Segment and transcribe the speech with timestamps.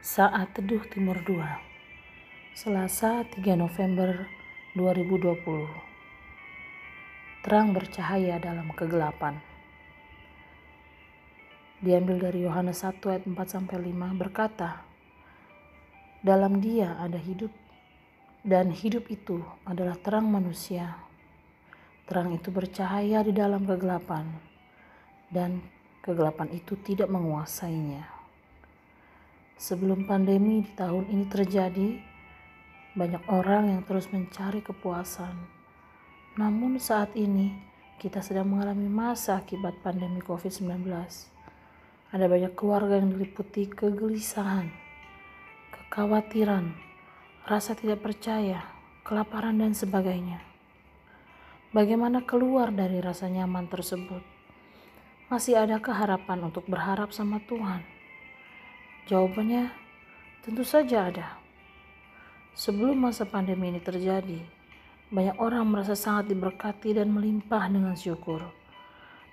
[0.00, 4.32] Saat Teduh Timur 2 Selasa 3 November
[4.72, 5.44] 2020
[7.44, 9.36] Terang bercahaya dalam kegelapan.
[11.84, 14.80] Diambil dari Yohanes 1 ayat 4 sampai 5 berkata
[16.24, 17.52] Dalam dia ada hidup
[18.40, 20.96] dan hidup itu adalah terang manusia.
[22.08, 24.24] Terang itu bercahaya di dalam kegelapan
[25.28, 25.60] dan
[26.00, 28.19] kegelapan itu tidak menguasainya.
[29.60, 32.00] Sebelum pandemi di tahun ini terjadi,
[32.96, 35.36] banyak orang yang terus mencari kepuasan.
[36.40, 37.52] Namun saat ini
[38.00, 40.88] kita sedang mengalami masa akibat pandemi COVID-19.
[42.08, 44.72] Ada banyak keluarga yang diliputi kegelisahan,
[45.76, 46.72] kekhawatiran,
[47.44, 48.64] rasa tidak percaya,
[49.04, 50.40] kelaparan dan sebagainya.
[51.76, 54.24] Bagaimana keluar dari rasa nyaman tersebut?
[55.28, 57.99] Masih adakah harapan untuk berharap sama Tuhan?
[59.08, 59.72] Jawabannya
[60.44, 61.40] tentu saja ada.
[62.52, 64.36] Sebelum masa pandemi ini terjadi,
[65.08, 68.44] banyak orang merasa sangat diberkati dan melimpah dengan syukur.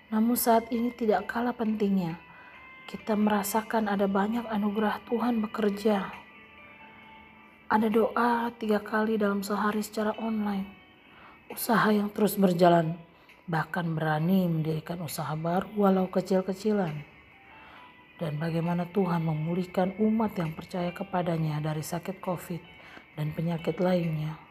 [0.07, 2.15] Namun saat ini tidak kalah pentingnya,
[2.87, 6.07] kita merasakan ada banyak anugerah Tuhan bekerja.
[7.67, 10.71] Ada doa tiga kali dalam sehari secara online.
[11.51, 12.95] Usaha yang terus berjalan,
[13.43, 17.16] bahkan berani mendirikan usaha baru walau kecil-kecilan
[18.17, 22.61] dan bagaimana Tuhan memulihkan umat yang percaya kepadanya dari sakit COVID
[23.13, 24.41] dan penyakit lainnya.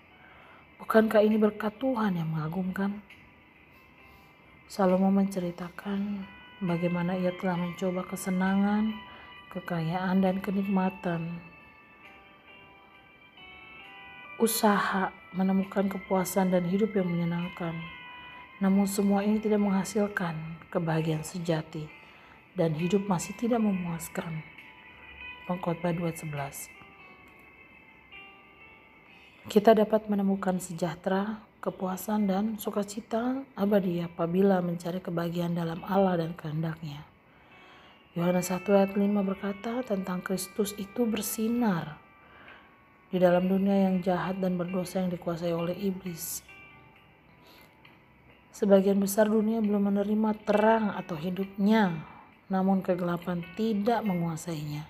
[0.78, 3.02] Bukankah ini berkat Tuhan yang mengagumkan?
[4.70, 6.22] Salomo menceritakan
[6.62, 8.94] bagaimana ia telah mencoba kesenangan,
[9.50, 11.42] kekayaan, dan kenikmatan.
[14.38, 17.74] Usaha menemukan kepuasan dan hidup yang menyenangkan.
[18.62, 21.95] Namun semua ini tidak menghasilkan kebahagiaan sejati
[22.56, 24.40] dan hidup masih tidak memuaskan.
[25.46, 26.72] Pengkhotbah 2:11.
[29.46, 37.06] Kita dapat menemukan sejahtera, kepuasan dan sukacita abadi apabila mencari kebahagiaan dalam Allah dan kehendaknya.
[38.18, 42.00] Yohanes 1 ayat 5 berkata tentang Kristus itu bersinar
[43.12, 46.42] di dalam dunia yang jahat dan berdosa yang dikuasai oleh iblis.
[48.50, 52.15] Sebagian besar dunia belum menerima terang atau hidupnya
[52.46, 54.86] namun kegelapan tidak menguasainya.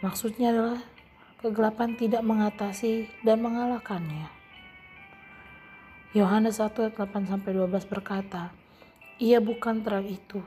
[0.00, 0.80] Maksudnya adalah
[1.44, 4.32] kegelapan tidak mengatasi dan mengalahkannya.
[6.16, 8.54] Yohanes 1 ayat 8 sampai 12 berkata,
[9.20, 10.40] "Ia bukan terang itu,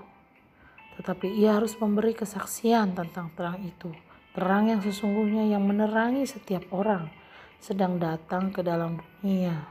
[0.98, 3.92] tetapi ia harus memberi kesaksian tentang terang itu,
[4.32, 7.12] terang yang sesungguhnya yang menerangi setiap orang
[7.60, 9.70] sedang datang ke dalam dunia.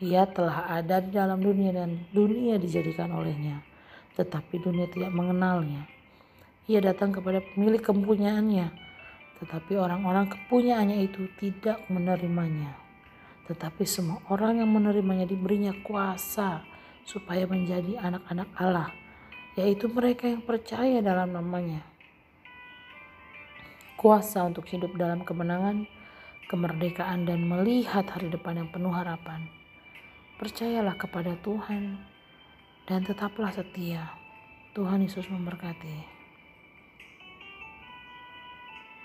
[0.00, 3.69] Ia telah ada di dalam dunia dan dunia dijadikan olehnya."
[4.20, 5.88] Tetapi dunia tidak mengenalnya.
[6.68, 8.68] Ia datang kepada pemilik kepunyaannya,
[9.40, 12.76] tetapi orang-orang kepunyaannya itu tidak menerimanya.
[13.48, 16.60] Tetapi semua orang yang menerimanya diberinya kuasa
[17.08, 18.92] supaya menjadi anak-anak Allah,
[19.56, 21.80] yaitu mereka yang percaya dalam namanya.
[23.96, 25.88] Kuasa untuk hidup dalam kemenangan,
[26.52, 29.48] kemerdekaan, dan melihat hari depan yang penuh harapan.
[30.38, 32.00] Percayalah kepada Tuhan
[32.90, 34.18] dan tetaplah setia.
[34.74, 36.19] Tuhan Yesus memberkati.